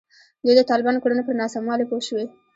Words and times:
دوی 0.43 0.53
د 0.57 0.61
طالبانو 0.69 1.01
کړنو 1.03 1.27
پر 1.27 1.33
ناسموالي 1.41 1.85
پوه 1.89 2.01
شوي. 2.07 2.25